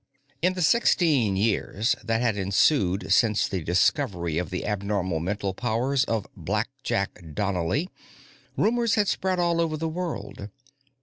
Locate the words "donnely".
7.35-7.87